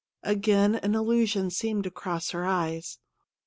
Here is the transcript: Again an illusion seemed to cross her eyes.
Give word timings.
Again 0.23 0.73
an 0.77 0.95
illusion 0.95 1.51
seemed 1.51 1.83
to 1.83 1.91
cross 1.91 2.31
her 2.31 2.43
eyes. 2.43 2.97